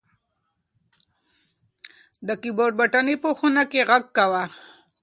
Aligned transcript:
د 2.27 2.29
کیبورډ 2.41 2.73
بټنې 2.79 3.15
په 3.23 3.29
خونه 3.37 3.63
کې 3.71 3.81
غږ 3.89 4.03
کاوه. 4.15 4.43